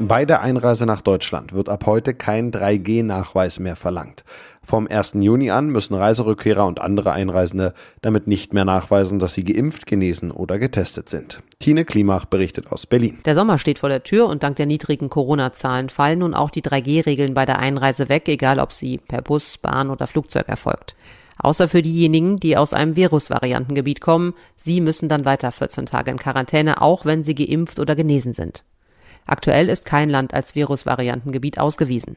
Bei 0.00 0.24
der 0.24 0.42
Einreise 0.42 0.86
nach 0.86 1.00
Deutschland 1.00 1.52
wird 1.52 1.68
ab 1.68 1.84
heute 1.84 2.14
kein 2.14 2.52
3G-Nachweis 2.52 3.58
mehr 3.58 3.74
verlangt. 3.74 4.22
Vom 4.62 4.86
1. 4.86 5.14
Juni 5.14 5.50
an 5.50 5.70
müssen 5.70 5.94
Reiserückkehrer 5.94 6.66
und 6.66 6.80
andere 6.80 7.10
Einreisende 7.10 7.74
damit 8.00 8.28
nicht 8.28 8.54
mehr 8.54 8.64
nachweisen, 8.64 9.18
dass 9.18 9.34
sie 9.34 9.42
geimpft, 9.42 9.86
genesen 9.86 10.30
oder 10.30 10.60
getestet 10.60 11.08
sind. 11.08 11.42
Tine 11.58 11.84
Klimach 11.84 12.26
berichtet 12.26 12.70
aus 12.70 12.86
Berlin. 12.86 13.18
Der 13.24 13.34
Sommer 13.34 13.58
steht 13.58 13.80
vor 13.80 13.88
der 13.88 14.04
Tür 14.04 14.28
und 14.28 14.44
dank 14.44 14.54
der 14.54 14.66
niedrigen 14.66 15.08
Corona-Zahlen 15.08 15.88
fallen 15.88 16.20
nun 16.20 16.34
auch 16.34 16.50
die 16.50 16.62
3G-Regeln 16.62 17.34
bei 17.34 17.44
der 17.44 17.58
Einreise 17.58 18.08
weg, 18.08 18.28
egal 18.28 18.60
ob 18.60 18.72
sie 18.72 18.98
per 18.98 19.22
Bus, 19.22 19.58
Bahn 19.58 19.90
oder 19.90 20.06
Flugzeug 20.06 20.46
erfolgt. 20.48 20.94
Außer 21.38 21.68
für 21.68 21.82
diejenigen, 21.82 22.36
die 22.36 22.56
aus 22.56 22.72
einem 22.72 22.94
Virusvariantengebiet 22.94 24.00
kommen. 24.00 24.34
Sie 24.54 24.80
müssen 24.80 25.08
dann 25.08 25.24
weiter 25.24 25.50
14 25.50 25.86
Tage 25.86 26.12
in 26.12 26.18
Quarantäne, 26.18 26.82
auch 26.82 27.04
wenn 27.04 27.24
sie 27.24 27.34
geimpft 27.34 27.80
oder 27.80 27.96
genesen 27.96 28.32
sind. 28.32 28.62
Aktuell 29.28 29.68
ist 29.68 29.84
kein 29.84 30.08
Land 30.08 30.34
als 30.34 30.54
Virusvariantengebiet 30.54 31.60
ausgewiesen. 31.60 32.16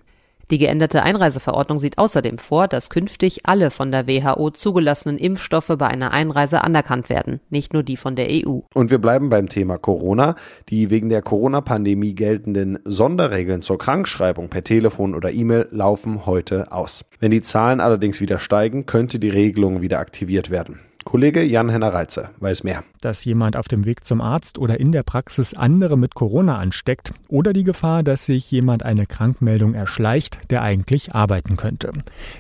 Die 0.50 0.58
geänderte 0.58 1.04
Einreiseverordnung 1.04 1.80
sieht 1.80 1.98
außerdem 1.98 2.38
vor, 2.38 2.68
dass 2.68 2.90
künftig 2.90 3.46
alle 3.46 3.72
von 3.72 3.90
der 3.92 4.06
WHO 4.08 4.50
zugelassenen 4.50 5.18
Impfstoffe 5.18 5.72
bei 5.78 5.88
einer 5.88 6.12
Einreise 6.12 6.62
anerkannt 6.62 7.10
werden, 7.10 7.40
nicht 7.50 7.74
nur 7.74 7.84
die 7.84 7.96
von 7.96 8.18
der 8.18 8.28
EU. 8.30 8.60
Und 8.74 8.92
wir 8.92 8.98
bleiben 8.98 9.30
beim 9.30 9.48
Thema 9.48 9.78
Corona. 9.78 10.36
Die 10.68 10.90
wegen 10.90 11.08
der 11.08 11.22
Corona-Pandemie 11.22 12.16
geltenden 12.16 12.80
Sonderregeln 12.84 13.62
zur 13.62 13.78
Krankschreibung 13.78 14.50
per 14.50 14.66
Telefon 14.66 15.16
oder 15.16 15.32
E-Mail 15.32 15.70
laufen 15.72 16.26
heute 16.26 16.72
aus. 16.74 17.06
Wenn 17.22 17.32
die 17.32 17.42
Zahlen 17.42 17.80
allerdings 17.80 18.20
wieder 18.20 18.40
steigen, 18.40 18.86
könnte 18.86 19.20
die 19.20 19.30
Regelung 19.30 19.82
wieder 19.82 20.00
aktiviert 20.00 20.50
werden. 20.50 20.80
Kollege 21.04 21.44
Jan-Henner 21.44 21.94
Reitze 21.94 22.30
weiß 22.40 22.64
mehr. 22.64 22.84
Dass 23.02 23.26
jemand 23.26 23.58
auf 23.58 23.68
dem 23.68 23.86
Weg 23.86 24.06
zum 24.06 24.22
Arzt 24.22 24.60
oder 24.60 24.80
in 24.80 24.92
der 24.92 25.04
Praxis 25.04 25.54
andere 25.54 25.98
mit 25.98 26.14
Corona 26.14 26.58
ansteckt 26.58 27.14
oder 27.28 27.54
die 27.54 27.64
Gefahr, 27.64 28.04
dass 28.04 28.26
sich 28.26 28.50
jemand 28.52 28.84
eine 28.84 29.08
Krankmeldung 29.08 29.74
erschleicht, 29.74 30.52
der 30.52 30.62
eigentlich 30.62 31.16
arbeiten 31.16 31.58
könnte. 31.58 31.92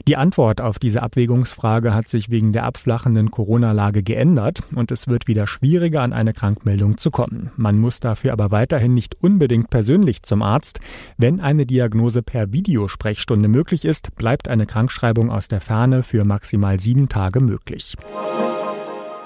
Die 0.08 0.16
Antwort 0.16 0.62
auf 0.62 0.78
diese 0.78 1.02
Abwägungsfrage 1.02 1.94
hat 1.94 2.08
sich 2.08 2.30
wegen 2.30 2.54
der 2.54 2.64
abflachenden 2.64 3.32
Corona-Lage 3.32 4.04
geändert 4.04 4.62
und 4.76 4.92
es 4.92 5.08
wird 5.08 5.28
wieder 5.28 5.48
schwieriger, 5.48 6.02
an 6.02 6.14
eine 6.14 6.34
Krankmeldung 6.34 6.98
zu 6.98 7.10
kommen. 7.10 7.52
Man 7.58 7.80
muss 7.80 8.00
dafür 8.00 8.32
aber 8.32 8.52
weiterhin 8.52 8.94
nicht 8.94 9.16
unbedingt 9.22 9.72
persönlich 9.72 10.22
zum 10.22 10.44
Arzt. 10.44 10.80
Wenn 11.18 11.40
eine 11.40 11.66
Diagnose 11.66 12.22
per 12.22 12.54
Videosprechstunde 12.54 13.48
möglich 13.48 13.86
ist, 13.86 14.16
bleibt 14.16 14.48
eine 14.48 14.68
Krankschreibung 14.68 15.32
aus 15.32 15.48
der 15.48 15.62
Ferne 15.62 16.04
für 16.04 16.26
maximal 16.26 16.80
sieben 16.80 17.10
Tage 17.10 17.40
möglich. 17.40 17.98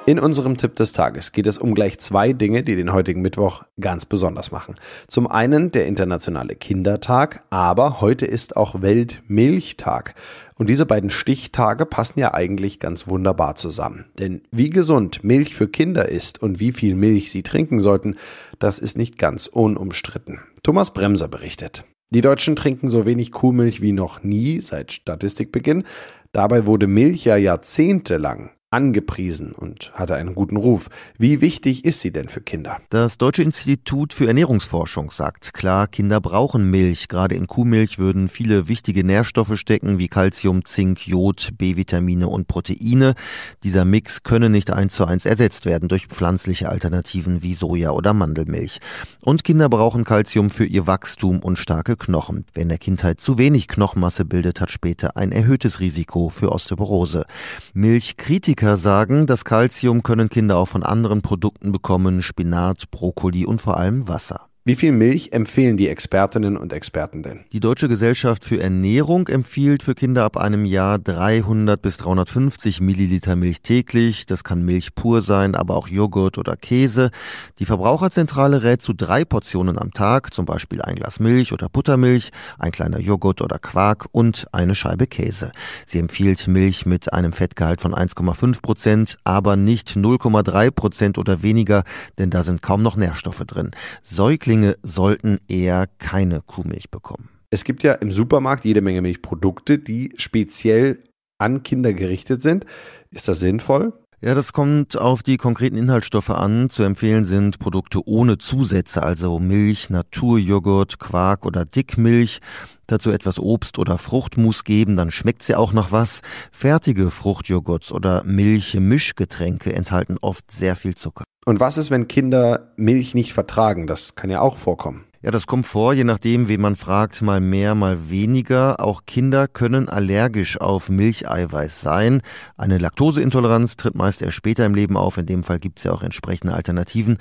In 0.07 0.19
unserem 0.19 0.55
Tipp 0.55 0.75
des 0.75 0.93
Tages 0.93 1.31
geht 1.31 1.47
es 1.47 1.57
um 1.57 1.74
gleich 1.74 1.97
zwei 1.97 2.31
Dinge, 2.31 2.62
die 2.62 2.75
den 2.75 2.93
heutigen 2.93 3.21
Mittwoch 3.21 3.63
ganz 3.79 4.05
besonders 4.05 4.51
machen. 4.51 4.75
Zum 5.07 5.25
einen 5.25 5.71
der 5.71 5.88
internationale 5.88 6.55
Kindertag, 6.55 7.43
aber 7.50 8.01
heute 8.01 8.27
ist 8.27 8.55
auch 8.55 8.83
Weltmilchtag. 8.83 10.13
Und 10.59 10.69
diese 10.69 10.85
beiden 10.85 11.09
Stichtage 11.09 11.88
passen 11.88 12.19
ja 12.19 12.35
eigentlich 12.35 12.79
ganz 12.79 13.07
wunderbar 13.07 13.55
zusammen. 13.55 14.05
Denn 14.19 14.43
wie 14.51 14.69
gesund 14.69 15.24
Milch 15.24 15.55
für 15.55 15.67
Kinder 15.67 16.07
ist 16.07 16.39
und 16.39 16.59
wie 16.59 16.71
viel 16.71 16.93
Milch 16.93 17.31
sie 17.31 17.41
trinken 17.41 17.79
sollten, 17.79 18.15
das 18.59 18.77
ist 18.77 19.00
nicht 19.00 19.17
ganz 19.17 19.47
unumstritten. 19.47 20.39
Thomas 20.62 20.93
Bremser 20.93 21.29
berichtet. 21.29 21.83
Die 22.12 22.21
Deutschen 22.21 22.55
trinken 22.55 22.89
so 22.89 23.07
wenig 23.07 23.31
Kuhmilch 23.31 23.81
wie 23.81 23.91
noch 23.91 24.21
nie 24.21 24.62
seit 24.62 24.91
Statistikbeginn. 24.91 25.83
Dabei 26.31 26.67
wurde 26.67 26.85
Milch 26.85 27.25
ja 27.25 27.38
jahrzehntelang 27.38 28.51
angepriesen 28.75 29.53
und 29.53 29.94
hatte 29.94 30.15
einen 30.15 30.36
guten 30.36 30.58
Ruf. 30.58 30.89
Wie 31.17 31.39
wichtig 31.39 31.86
ist 31.86 32.01
sie 32.01 32.12
denn 32.12 32.27
für 32.27 32.41
Kinder? 32.41 32.79
Das 32.89 33.17
Deutsche 33.17 33.41
Institut 33.41 34.13
für 34.13 34.27
Ernährungsforschung 34.27 35.12
sagt 35.12 35.53
klar, 35.53 35.88
Kinder 35.88 36.20
brauchen 36.20 36.70
Milch. 36.70 37.08
Gerade 37.08 37.36
in 37.36 37.48
Kuhmilch 37.48 38.00
würden 38.00 38.27
viele 38.27 38.67
wichtige 38.67 39.05
Nährstoffe 39.05 39.58
stecken, 39.58 39.98
wie 39.98 40.10
Calcium, 40.10 40.65
Zink, 40.65 41.08
Jod, 41.08 41.51
B-Vitamine 41.58 42.27
und 42.27 42.50
Proteine. 42.50 43.15
Dieser 43.63 43.86
Mix 43.86 44.24
könne 44.24 44.50
nicht 44.50 44.72
eins 44.72 44.96
zu 44.96 45.05
eins 45.05 45.25
ersetzt 45.25 45.65
werden 45.65 45.88
durch 45.88 46.08
pflanzliche 46.08 46.67
Alternativen 46.67 47.44
wie 47.44 47.53
Soja 47.53 47.91
oder 47.91 48.13
Mandelmilch. 48.13 48.82
Und 49.22 49.46
Kinder 49.46 49.70
brauchen 49.70 50.03
Calcium 50.03 50.50
für 50.50 50.65
ihr 50.65 50.86
Wachstum 50.86 51.39
und 51.39 51.58
starke 51.60 51.96
Knochen. 51.96 52.44
Wer 52.53 52.63
in 52.63 52.70
der 52.70 52.77
Kindheit 52.77 53.22
zu 53.22 53.38
wenig 53.38 53.70
Knochenmasse 53.70 54.25
bildet, 54.25 54.60
hat 54.60 54.70
später 54.70 55.15
ein 55.15 55.32
erhöhtes 55.32 55.79
Risiko 55.79 56.27
für 56.27 56.51
Osteoporose. 56.51 57.25
Milchkritiker 57.74 58.64
Kritiker 58.65 58.77
sagen, 58.77 59.27
das 59.27 59.45
Kalzium 59.45 60.01
können 60.01 60.27
Kinder 60.27 60.57
auch 60.57 60.67
von 60.67 60.81
anderen 60.81 61.22
Produkten 61.22 61.72
bekommen, 61.72 62.24
Spinat, 62.24 62.89
Brokkoli 62.89 63.45
und 63.45 63.62
vor 63.62 63.77
allem 63.77 64.07
Wasser. 64.07 64.48
Wie 64.67 64.74
viel 64.74 64.93
Milch 64.93 65.31
empfehlen 65.31 65.77
die 65.77 65.89
Expertinnen 65.89 66.57
und 66.57 66.74
Experten 66.74 67.22
denn? 67.22 67.41
Die 67.51 67.60
Deutsche 67.60 67.88
Gesellschaft 67.88 68.43
für 68.43 68.60
Ernährung 68.60 69.27
empfiehlt 69.27 69.84
für 69.84 69.93
Kinder 69.93 70.24
ab 70.24 70.38
einem 70.38 70.65
Jahr 70.65 70.98
300 70.98 71.79
bis 71.79 71.98
350 71.98 72.81
Milliliter 72.81 73.36
Milch 73.36 73.62
täglich. 73.62 74.25
Das 74.25 74.43
kann 74.43 74.63
Milch 74.63 74.95
pur 74.95 75.22
sein, 75.22 75.53
aber 75.53 75.75
auch 75.75 75.88
Joghurt 75.88 76.39
oder 76.39 76.55
Käse. 76.57 77.12
Die 77.60 77.65
Verbraucherzentrale 77.65 78.63
rät 78.63 78.81
zu 78.81 78.93
drei 78.93 79.24
Portionen 79.24 79.77
am 79.77 79.93
Tag, 79.93 80.34
zum 80.34 80.48
Beispiel 80.48 80.81
ein 80.81 80.95
Glas 80.95 81.19
Milch 81.19 81.53
oder 81.53 81.69
Buttermilch, 81.69 82.31
ein 82.57 82.72
kleiner 82.72 83.00
Joghurt 83.00 83.41
oder 83.43 83.60
Quark 83.60 84.07
und 84.13 84.48
eine 84.51 84.74
Scheibe 84.74 85.05
Käse. 85.05 85.51
Sie 85.86 86.00
empfiehlt 86.00 86.48
Milch 86.48 86.88
mit 86.88 87.13
einem 87.13 87.34
Fettgehalt 87.34 87.81
von 87.81 87.93
1,5 87.93 88.63
Prozent, 88.63 89.19
aber 89.25 89.57
nicht 89.57 89.89
0,3 89.89 90.72
Prozent 90.72 91.17
oder 91.19 91.43
weniger, 91.43 91.84
denn 92.17 92.31
da 92.31 92.41
sind 92.41 92.63
kaum 92.63 92.81
noch 92.81 92.95
Nährstoffe 92.95 93.43
drin. 93.45 93.69
Säuglinge 94.01 94.54
Säuglinge 94.55 94.77
sollten 94.83 95.39
eher 95.50 95.88
keine 95.97 96.41
Kuhmilch 96.41 96.89
bekommen. 96.89 97.29
Es 97.50 97.63
gibt 97.63 97.83
ja 97.83 97.93
im 97.93 98.12
Supermarkt 98.12 98.63
jede 98.65 98.81
Menge 98.81 99.01
Milchprodukte, 99.01 99.77
die 99.79 100.13
speziell 100.15 101.03
an 101.38 101.63
Kinder 101.63 101.93
gerichtet 101.93 102.41
sind. 102.41 102.65
Ist 103.12 103.27
das 103.27 103.39
sinnvoll? 103.39 103.93
Ja, 104.25 104.34
das 104.34 104.53
kommt 104.53 104.98
auf 104.98 105.22
die 105.22 105.38
konkreten 105.38 105.77
Inhaltsstoffe 105.77 106.32
an. 106.32 106.72
Zu 106.72 106.82
empfehlen 106.82 107.25
sind 107.25 107.60
Produkte 107.60 108.01
ohne 108.08 108.39
Zusätze, 108.39 109.03
also 109.03 109.38
Milch, 109.38 109.91
Naturjoghurt, 109.91 110.98
Quark 110.98 111.46
oder 111.46 111.63
Dickmilch. 111.63 112.39
Dazu 112.88 113.12
etwas 113.12 113.38
Obst 113.38 113.77
oder 113.77 114.00
Fruchtmus 114.00 114.63
geben, 114.63 114.96
dann 114.96 115.12
schmeckt 115.12 115.44
sie 115.44 115.53
auch 115.53 115.74
noch 115.74 115.91
was. 115.91 116.22
Fertige 116.50 117.12
Fruchtjoghurts 117.12 117.91
oder 117.91 118.24
Milchmischgetränke 118.24 119.74
enthalten 119.74 120.17
oft 120.20 120.50
sehr 120.50 120.75
viel 120.75 120.96
Zucker. 120.96 121.24
Und 121.46 121.60
was 121.60 121.77
ist, 121.77 121.91
wenn 121.91 122.08
Kinder 122.08 122.72
Milch 122.77 123.13
nicht 123.13 123.32
vertragen? 123.32 123.86
Das 123.86 124.15
kann 124.15 124.32
ja 124.32 124.41
auch 124.41 124.58
vorkommen. 124.58 125.03
Ja, 125.25 125.32
das 125.32 125.48
kommt 125.48 125.65
vor, 125.65 125.96
je 125.96 126.03
nachdem, 126.03 126.50
wen 126.50 126.62
man 126.62 126.75
fragt, 126.75 127.24
mal 127.24 127.39
mehr, 127.39 127.74
mal 127.74 128.12
weniger. 128.12 128.79
Auch 128.79 129.08
Kinder 129.08 129.48
können 129.48 129.89
allergisch 129.89 130.62
auf 130.62 130.88
Milcheiweiß 130.88 131.82
sein. 131.82 132.22
Eine 132.58 132.77
Laktoseintoleranz 132.77 133.75
tritt 133.75 133.96
meist 133.96 134.22
erst 134.22 134.36
später 134.36 134.67
im 134.67 134.75
Leben 134.75 134.96
auf. 134.96 135.17
In 135.17 135.25
dem 135.25 135.44
Fall 135.44 135.58
gibt 135.58 135.79
es 135.79 135.86
ja 135.86 135.94
auch 135.94 136.03
entsprechende 136.03 136.53
Alternativen. 136.53 137.17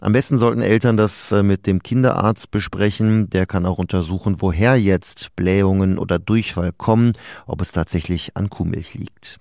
Am 0.00 0.12
besten 0.12 0.38
sollten 0.38 0.62
Eltern 0.62 0.96
das 0.96 1.32
äh, 1.32 1.42
mit 1.42 1.66
dem 1.66 1.82
Kinderarzt 1.82 2.52
besprechen. 2.52 3.28
Der 3.28 3.44
kann 3.44 3.66
auch 3.66 3.78
untersuchen, 3.78 4.36
woher 4.38 4.76
jetzt 4.76 5.34
Blähungen 5.34 5.98
oder 5.98 6.20
Durchfall 6.20 6.70
kommen, 6.70 7.14
ob 7.48 7.60
es 7.60 7.72
tatsächlich 7.72 8.36
an 8.36 8.50
Kuhmilch 8.50 8.94
liegt. 8.94 9.40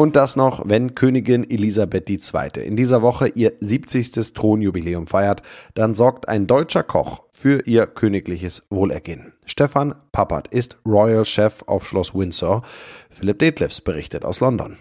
Und 0.00 0.16
das 0.16 0.34
noch, 0.34 0.62
wenn 0.64 0.94
Königin 0.94 1.44
Elisabeth 1.50 2.08
II. 2.08 2.64
in 2.64 2.74
dieser 2.74 3.02
Woche 3.02 3.28
ihr 3.28 3.52
70. 3.60 4.32
Thronjubiläum 4.32 5.06
feiert, 5.06 5.42
dann 5.74 5.92
sorgt 5.92 6.26
ein 6.26 6.46
deutscher 6.46 6.82
Koch 6.82 7.24
für 7.30 7.66
ihr 7.66 7.86
königliches 7.86 8.62
Wohlergehen. 8.70 9.34
Stefan 9.44 9.94
Pappert 10.10 10.48
ist 10.48 10.78
Royal 10.86 11.26
Chef 11.26 11.64
auf 11.66 11.86
Schloss 11.86 12.14
Windsor. 12.14 12.62
Philipp 13.10 13.40
Detlefs 13.40 13.82
berichtet 13.82 14.24
aus 14.24 14.40
London. 14.40 14.78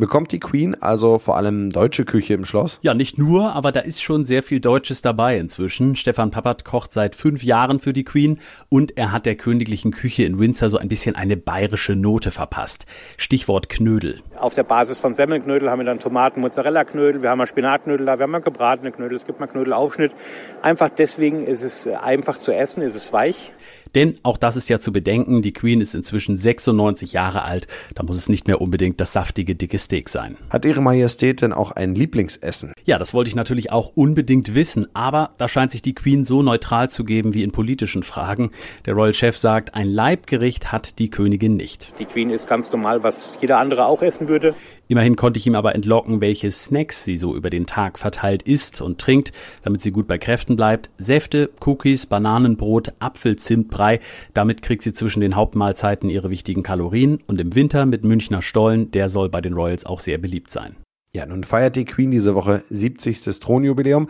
Bekommt 0.00 0.32
die 0.32 0.40
Queen 0.40 0.80
also 0.80 1.18
vor 1.18 1.36
allem 1.36 1.68
deutsche 1.68 2.06
Küche 2.06 2.32
im 2.32 2.46
Schloss? 2.46 2.78
Ja, 2.80 2.94
nicht 2.94 3.18
nur, 3.18 3.54
aber 3.54 3.70
da 3.70 3.80
ist 3.80 4.02
schon 4.02 4.24
sehr 4.24 4.42
viel 4.42 4.58
Deutsches 4.58 5.02
dabei 5.02 5.36
inzwischen. 5.36 5.94
Stefan 5.94 6.30
Pappert 6.30 6.64
kocht 6.64 6.94
seit 6.94 7.14
fünf 7.14 7.42
Jahren 7.42 7.80
für 7.80 7.92
die 7.92 8.02
Queen 8.02 8.38
und 8.70 8.96
er 8.96 9.12
hat 9.12 9.26
der 9.26 9.34
königlichen 9.34 9.90
Küche 9.90 10.22
in 10.22 10.38
Windsor 10.38 10.70
so 10.70 10.78
ein 10.78 10.88
bisschen 10.88 11.16
eine 11.16 11.36
bayerische 11.36 11.96
Note 11.96 12.30
verpasst. 12.30 12.86
Stichwort 13.18 13.68
Knödel. 13.68 14.20
Auf 14.38 14.54
der 14.54 14.62
Basis 14.62 14.98
von 14.98 15.12
Semmelknödel 15.12 15.70
haben 15.70 15.80
wir 15.80 15.84
dann 15.84 16.00
Tomaten, 16.00 16.40
Mozzarella-Knödel, 16.40 17.22
wir 17.22 17.28
haben 17.28 17.36
mal 17.36 17.46
Spinatknödel 17.46 18.06
da, 18.06 18.18
wir 18.18 18.22
haben 18.22 18.30
mal 18.30 18.40
gebratene 18.40 18.92
Knödel, 18.92 19.18
es 19.18 19.26
gibt 19.26 19.38
mal 19.38 19.48
Knödelaufschnitt. 19.48 20.14
Einfach 20.62 20.88
deswegen 20.88 21.44
ist 21.44 21.62
es 21.62 21.86
einfach 21.86 22.38
zu 22.38 22.54
essen, 22.54 22.82
ist 22.82 22.94
es 22.94 23.12
weich. 23.12 23.52
Denn 23.94 24.16
auch 24.22 24.36
das 24.36 24.56
ist 24.56 24.68
ja 24.68 24.78
zu 24.78 24.92
bedenken, 24.92 25.42
die 25.42 25.52
Queen 25.52 25.80
ist 25.80 25.94
inzwischen 25.94 26.36
96 26.36 27.12
Jahre 27.12 27.42
alt, 27.42 27.66
da 27.94 28.02
muss 28.02 28.16
es 28.16 28.28
nicht 28.28 28.46
mehr 28.46 28.60
unbedingt 28.60 29.00
das 29.00 29.12
saftige, 29.12 29.54
dicke 29.54 29.78
Steak 29.78 30.08
sein. 30.08 30.36
Hat 30.48 30.64
Ihre 30.64 30.80
Majestät 30.80 31.42
denn 31.42 31.52
auch 31.52 31.72
ein 31.72 31.94
Lieblingsessen? 31.94 32.72
Ja, 32.84 32.98
das 32.98 33.14
wollte 33.14 33.28
ich 33.28 33.36
natürlich 33.36 33.72
auch 33.72 33.92
unbedingt 33.94 34.54
wissen, 34.54 34.86
aber 34.94 35.30
da 35.38 35.48
scheint 35.48 35.72
sich 35.72 35.82
die 35.82 35.94
Queen 35.94 36.24
so 36.24 36.42
neutral 36.42 36.90
zu 36.90 37.04
geben 37.04 37.34
wie 37.34 37.42
in 37.42 37.52
politischen 37.52 38.02
Fragen. 38.02 38.50
Der 38.86 38.94
Royal 38.94 39.14
Chef 39.14 39.36
sagt, 39.36 39.74
ein 39.74 39.88
Leibgericht 39.88 40.72
hat 40.72 40.98
die 40.98 41.10
Königin 41.10 41.56
nicht. 41.56 41.94
Die 41.98 42.04
Queen 42.04 42.30
ist 42.30 42.48
ganz 42.48 42.70
normal, 42.72 43.02
was 43.02 43.38
jeder 43.40 43.58
andere 43.58 43.86
auch 43.86 44.02
essen 44.02 44.28
würde. 44.28 44.54
Immerhin 44.90 45.14
konnte 45.14 45.38
ich 45.38 45.46
ihm 45.46 45.54
aber 45.54 45.76
entlocken, 45.76 46.20
welche 46.20 46.50
Snacks 46.50 47.04
sie 47.04 47.16
so 47.16 47.36
über 47.36 47.48
den 47.48 47.64
Tag 47.64 47.96
verteilt 47.96 48.42
isst 48.42 48.82
und 48.82 48.98
trinkt, 48.98 49.30
damit 49.62 49.82
sie 49.82 49.92
gut 49.92 50.08
bei 50.08 50.18
Kräften 50.18 50.56
bleibt. 50.56 50.90
Säfte, 50.98 51.50
Cookies, 51.64 52.06
Bananenbrot, 52.06 52.94
Apfelzimtbrei. 52.98 54.00
Damit 54.34 54.62
kriegt 54.62 54.82
sie 54.82 54.92
zwischen 54.92 55.20
den 55.20 55.36
Hauptmahlzeiten 55.36 56.10
ihre 56.10 56.28
wichtigen 56.28 56.64
Kalorien. 56.64 57.22
Und 57.28 57.40
im 57.40 57.54
Winter 57.54 57.86
mit 57.86 58.02
Münchner 58.02 58.42
Stollen, 58.42 58.90
der 58.90 59.08
soll 59.08 59.28
bei 59.28 59.40
den 59.40 59.52
Royals 59.52 59.86
auch 59.86 60.00
sehr 60.00 60.18
beliebt 60.18 60.50
sein. 60.50 60.74
Ja, 61.12 61.24
nun 61.24 61.44
feiert 61.44 61.76
die 61.76 61.84
Queen 61.84 62.10
diese 62.10 62.34
Woche 62.34 62.64
70. 62.70 63.38
Thronjubiläum. 63.38 64.08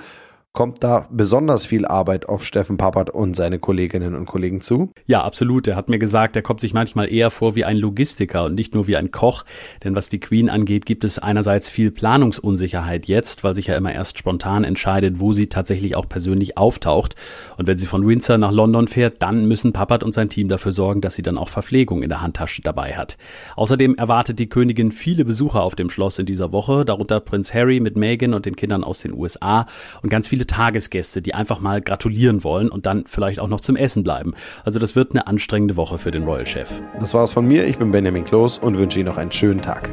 Kommt 0.52 0.82
da 0.82 1.06
besonders 1.12 1.64
viel 1.64 1.86
Arbeit 1.86 2.28
auf 2.28 2.44
Steffen 2.44 2.76
Pappert 2.76 3.08
und 3.08 3.36
seine 3.36 3.60
Kolleginnen 3.60 4.16
und 4.16 4.26
Kollegen 4.26 4.60
zu? 4.60 4.90
Ja, 5.06 5.22
absolut. 5.22 5.68
Er 5.68 5.76
hat 5.76 5.88
mir 5.88 6.00
gesagt, 6.00 6.34
er 6.34 6.42
kommt 6.42 6.60
sich 6.60 6.74
manchmal 6.74 7.12
eher 7.12 7.30
vor 7.30 7.54
wie 7.54 7.64
ein 7.64 7.76
Logistiker 7.76 8.46
und 8.46 8.56
nicht 8.56 8.74
nur 8.74 8.88
wie 8.88 8.96
ein 8.96 9.12
Koch. 9.12 9.44
Denn 9.84 9.94
was 9.94 10.08
die 10.08 10.18
Queen 10.18 10.50
angeht, 10.50 10.86
gibt 10.86 11.04
es 11.04 11.20
einerseits 11.20 11.70
viel 11.70 11.92
Planungsunsicherheit 11.92 13.06
jetzt, 13.06 13.44
weil 13.44 13.54
sich 13.54 13.68
ja 13.68 13.76
immer 13.76 13.92
erst 13.92 14.18
spontan 14.18 14.64
entscheidet, 14.64 15.20
wo 15.20 15.32
sie 15.32 15.46
tatsächlich 15.46 15.94
auch 15.94 16.08
persönlich 16.08 16.58
auftaucht. 16.58 17.14
Und 17.56 17.68
wenn 17.68 17.78
sie 17.78 17.86
von 17.86 18.04
Windsor 18.04 18.36
nach 18.36 18.50
London 18.50 18.88
fährt, 18.88 19.22
dann 19.22 19.46
müssen 19.46 19.72
Pappert 19.72 20.02
und 20.02 20.14
sein 20.14 20.30
Team 20.30 20.48
dafür 20.48 20.72
sorgen, 20.72 21.00
dass 21.00 21.14
sie 21.14 21.22
dann 21.22 21.38
auch 21.38 21.48
Verpflegung 21.48 22.02
in 22.02 22.08
der 22.08 22.22
Handtasche 22.22 22.60
dabei 22.60 22.96
hat. 22.96 23.18
Außerdem 23.54 23.94
erwartet 23.94 24.40
die 24.40 24.48
Königin 24.48 24.90
viele 24.90 25.24
Besucher 25.24 25.62
auf 25.62 25.76
dem 25.76 25.90
Schloss 25.90 26.18
in 26.18 26.26
dieser 26.26 26.50
Woche, 26.50 26.84
darunter 26.84 27.20
Prinz 27.20 27.54
Harry 27.54 27.78
mit 27.78 27.96
Meghan 27.96 28.34
und 28.34 28.46
den 28.46 28.56
Kindern 28.56 28.82
aus 28.82 28.98
den 28.98 29.14
USA 29.14 29.66
und 30.02 30.08
ganz 30.08 30.26
viele 30.26 30.39
viele 30.40 30.46
Tagesgäste, 30.46 31.20
die 31.20 31.34
einfach 31.34 31.60
mal 31.60 31.82
gratulieren 31.82 32.42
wollen 32.44 32.70
und 32.70 32.86
dann 32.86 33.04
vielleicht 33.06 33.40
auch 33.40 33.48
noch 33.48 33.60
zum 33.60 33.76
Essen 33.76 34.02
bleiben. 34.02 34.32
Also 34.64 34.78
das 34.78 34.96
wird 34.96 35.12
eine 35.12 35.26
anstrengende 35.26 35.76
Woche 35.76 35.98
für 35.98 36.10
den 36.10 36.24
Royal 36.24 36.46
Chef. 36.46 36.70
Das 36.98 37.12
war's 37.12 37.32
von 37.32 37.46
mir. 37.46 37.66
Ich 37.66 37.76
bin 37.76 37.90
Benjamin 37.90 38.24
Kloß 38.24 38.58
und 38.58 38.78
wünsche 38.78 39.00
Ihnen 39.00 39.08
noch 39.08 39.18
einen 39.18 39.32
schönen 39.32 39.60
Tag. 39.60 39.90